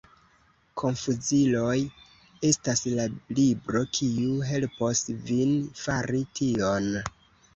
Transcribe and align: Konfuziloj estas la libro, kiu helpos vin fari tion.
Konfuziloj 0.81 1.75
estas 2.49 2.81
la 2.99 3.05
libro, 3.39 3.83
kiu 3.97 4.39
helpos 4.49 5.03
vin 5.29 5.53
fari 5.83 6.23
tion. 6.41 6.89